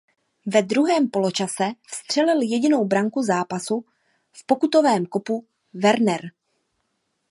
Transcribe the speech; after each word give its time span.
Ve 0.47 0.61
druhém 0.61 1.09
poločase 1.09 1.69
vstřelil 1.87 2.41
jedinou 2.41 2.85
branku 2.85 3.23
zápasu 3.23 3.85
z 4.33 4.43
pokutového 4.43 5.05
kopu 5.07 5.45
Werner. 5.73 6.21